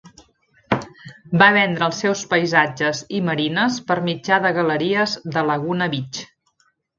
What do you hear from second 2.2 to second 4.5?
paisatges i marines per mitjà